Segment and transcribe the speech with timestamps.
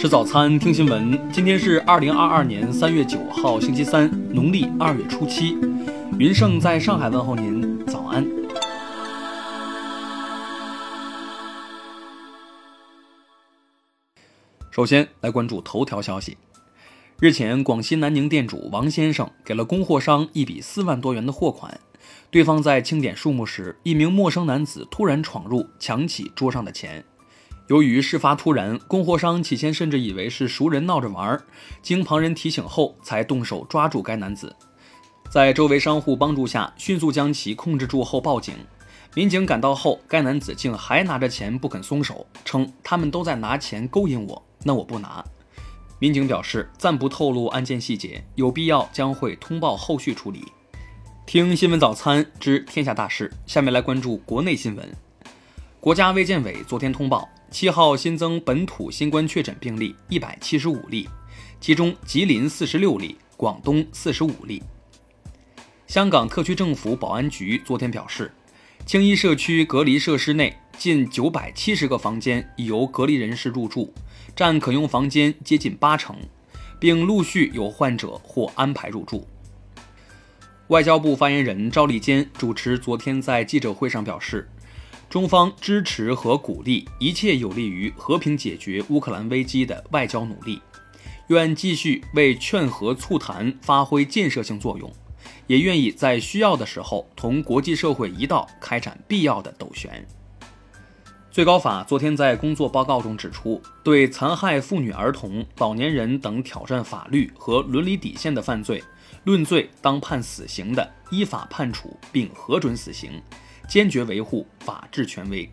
[0.00, 1.30] 吃早餐，听新闻。
[1.30, 5.58] 今天是二零二二年三月九号，星期三，农历二月初七。
[6.18, 8.26] 云盛在上海问候您，早安。
[14.70, 16.38] 首先来关注头条消息。
[17.18, 21.78] 日前，广西南宁店主王先生给了供货商一笔四万多元的货款，
[22.30, 27.04] 对方在清点数目时，一名陌生男子突然闯入，抢起桌上的钱。
[27.70, 31.44] 由于事发突然，供货商起先甚至以为是熟人闹着玩儿，
[31.80, 34.56] 经旁人提醒后，才动手抓住该男子。
[35.30, 38.56] 在周围商户帮助下，迅速将其控制住后报警。
[39.14, 45.24] 民警赶到后，该男子竟还拿着钱不肯松手，称他们都在拿钱勾引我，那我不拿。
[46.00, 50.44] 民警表示暂不透露案件细节，有必要将会通报后续处理。
[51.24, 54.92] 听新闻早餐知天下大事，下面来关注国内新闻。
[55.78, 57.28] 国家卫健委昨天通报。
[57.50, 61.08] 七号新增本土新冠确诊病例一百七十五例，
[61.60, 64.62] 其中吉林四十六例，广东四十五例。
[65.88, 68.32] 香港特区政府保安局昨天表示，
[68.86, 73.92] 青衣社区隔离设施内近九百七十个房间已由隔离人士入住，
[74.36, 76.16] 占可用房间接近八成，
[76.78, 79.26] 并陆续有患者或安排入住。
[80.68, 84.48] 外交部发言人赵立坚主持昨天在记者会上表示。
[85.10, 90.62] 中方支持和鼓励一切有利于和平解决乌克兰危机的外交努力，
[91.26, 94.88] 愿继续为劝和促谈发挥建设性作用，
[95.48, 100.06] 也愿意在需要的时候同国际社会一道开展必要的斗旋。
[101.32, 108.80] 最高法昨天在工作报告中指出，对残害妇女、儿童、老年人等挑战法律和伦理底线的犯罪，
[109.24, 113.20] 论罪当判死刑的，依法判处并核准死刑。
[113.70, 115.48] 坚决维护法治权威。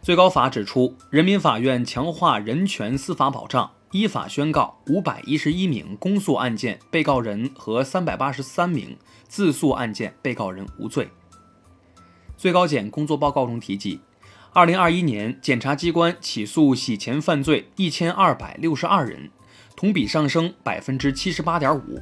[0.00, 11.08] 最高法指出，人民法院强化人权司法保障，依法宣告五百一十一名公诉案件被告人和三百八十三名自诉案件被告人无罪。
[12.36, 14.00] 最高检工作报告中提及，
[14.52, 19.28] 二零二一年检察机关起诉洗钱犯罪一千二百六十二人，
[19.74, 22.00] 同比上升百分之七十八点五。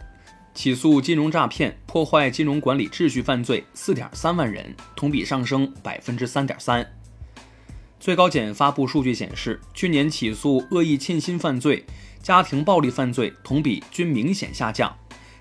[0.55, 6.87] 起诉金融诈骗、破坏金融管理秩序犯罪四点三万人，同比上升百分之三点三。
[7.99, 11.84] 最高检发布数据显示，去年起诉恶意欠薪犯罪、
[12.22, 14.94] 家庭暴力犯罪同比均明显下降，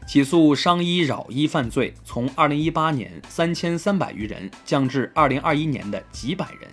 [0.08, 6.70] 起诉伤医扰医犯罪从二零一八年三千三百余人降至二零二一年的几百人。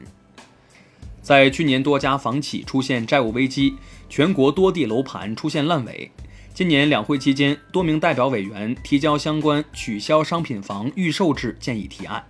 [1.22, 3.74] 在去年多家房企出现债务危机，
[4.08, 6.10] 全国多地楼盘出现烂尾。
[6.56, 12.24] 今年两会期间，多名代表委员提交相关取消商品房预售制建议提案。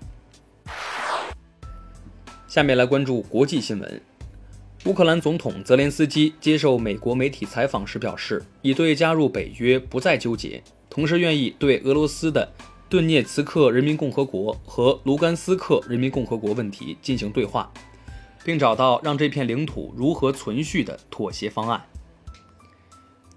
[2.49, 4.03] 下面来关注国际新闻。
[4.87, 10.61] 乌克兰总统泽连斯基接受美国媒体采访时表示，已对加入北约不再纠结，
[10.91, 12.53] 同时愿意对俄罗斯的
[12.89, 17.73] 顿涅茨克人民共和国和卢甘斯克人民共和国问题进行对话，
[18.45, 21.81] 并找到让这片领土如何存续的妥协方案。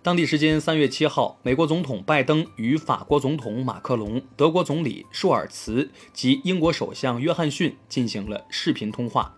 [0.02, 9.36] 当地时间三月七号，美国总统拜登与法国总统马克龙、德国总理舒尔茨及英国首相约翰逊进行了视频通话。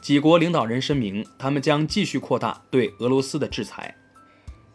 [0.00, 3.94] 几国领导人声明，他们将继续扩大对俄罗斯的制裁。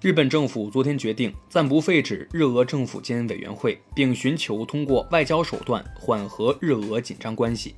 [0.02, 7.74] 日本政府昨天决定暂不废止日俄政府间委员会，并寻求通过外交手段缓和日俄紧张关系。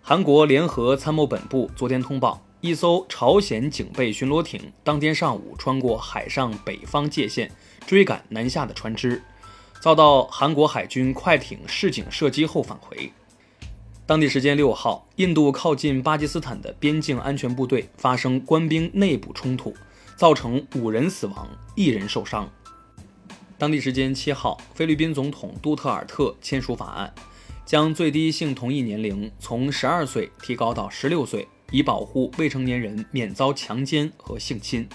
[0.00, 2.42] 韩国联合参谋本部昨天通报。
[2.62, 7.50] 一艘朝鲜警备巡逻艇当天上午穿过海上北方界限，
[7.86, 9.22] 追赶南下的船只，
[9.80, 13.10] 遭到韩国海军快艇示警射击后返回。
[14.04, 19.74] 当地时间六号，印度靠近巴基斯坦的边境安全部队发生官兵内部冲突，
[20.14, 22.46] 造成五人死亡，一人受伤。
[23.56, 27.14] 当地时间七号，菲律宾总统杜特尔特签署法案，
[27.64, 31.48] 将最低性同意年龄从十二岁提高到十六岁。
[31.70, 34.88] 以保护未成年人免遭强奸和性侵。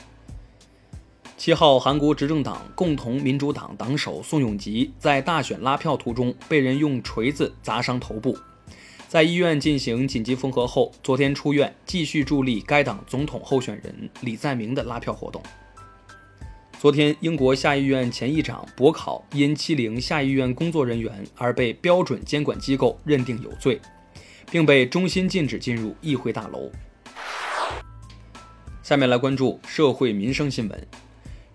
[1.38, 8.38] 七号，韩国执政党共同民主党党首宋永吉在大选拉票途中被人用锤子砸伤头部，
[9.10, 15.44] 在医院进行紧急缝合后，昨天出院，继续助力该党总统候选人李在明的拉票活动。
[16.80, 23.80] 昨天，英国下议院前议长博考因欺凌下议院工作人员而被标准监管机构认定有罪。
[24.50, 26.72] 并被中心禁止进入议会大楼。
[28.84, 30.88] 下面来关注社会民生新闻。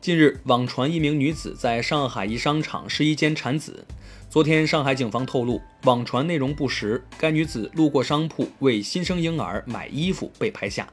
[0.00, 3.86] 近日，网传一名女子在上海一商场试衣间产子。
[4.30, 10.88] 昨天，上海警方透露，网传内容不实，该女子路过商铺为新生婴儿买衣服被拍下。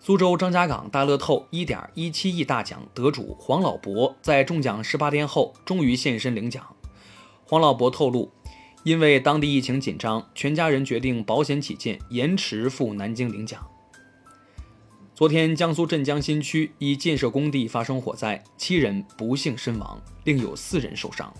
[0.00, 6.64] 苏州张家港大乐透1.17亿大奖得主黄老伯在中奖18天后终于现身领奖。
[7.44, 8.32] 黄老伯透露，
[8.86, 13.60] 因为当地疫情紧张，全家人决定保险起见，延迟赴南京领奖。
[15.12, 21.34] 昨天，江苏镇江新区一建设工地发生火灾，七人不幸身亡，另有四人受伤。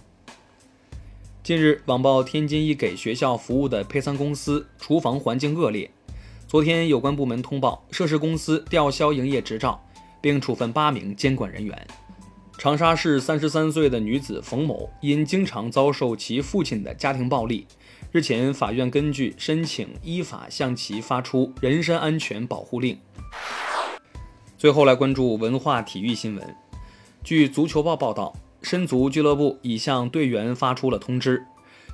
[1.45, 5.89] 近日，网曝天津一给学校服务的配餐公司厨房环境恶劣。
[6.49, 9.81] 昨天，有关部门通报涉事公司吊销营业执照，
[10.21, 11.87] 并处分八名监管人员。
[12.59, 17.67] 长沙市三十三岁的女子冯某因经常遭受其父亲的家庭暴力，
[18.11, 22.99] 日前法院根据申请依法向其发出人身安全保护令。
[24.57, 26.57] 最后来关注文化体育新闻。
[27.23, 31.45] 据足球报报道，申足俱乐部已向队员发出了通知，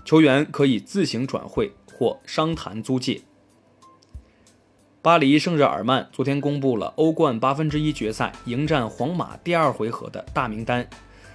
[0.04, 3.20] 球员可以自行转会或商谈租借。
[5.02, 10.88] 巴黎圣日耳曼昨天公布了欧冠八分之一决赛迎战皇马第二回合的大名单。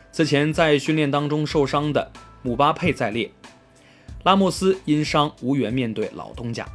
[0.09, 2.09] 此前在训练当中受伤的
[2.43, 3.29] 姆巴佩在列，
[4.23, 6.65] 拉莫斯因伤无缘面对老东家。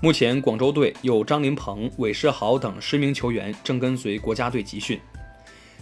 [0.00, 5.00] 目前广州队有张琳芃、韦世豪等十名球员正跟随国家队集训。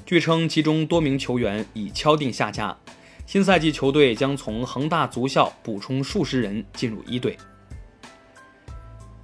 [0.04, 2.76] 据称，其中多名球员已敲定下家。
[3.24, 7.38] 新赛季球队将从恒大足校补充数十人进入一队。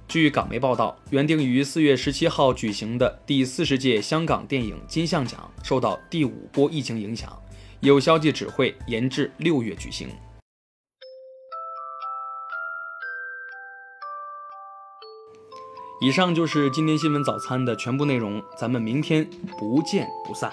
[0.07, 7.37] 据港媒报道，原定于四月十七号举行的第四十届香港电影金像奖受到第五波疫情影响，
[7.81, 10.07] 有消息指会延至六月举行。
[15.99, 20.49] 以上就是今天新闻早餐的全部内容，咱们明天不见不散。